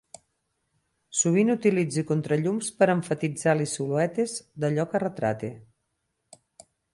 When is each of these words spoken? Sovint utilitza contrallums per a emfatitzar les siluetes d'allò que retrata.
Sovint 1.17 1.51
utilitza 1.55 2.03
contrallums 2.11 2.69
per 2.79 2.87
a 2.87 2.95
emfatitzar 3.01 3.55
les 3.59 3.77
siluetes 3.77 4.35
d'allò 4.65 4.87
que 4.95 5.03
retrata. 5.05 5.53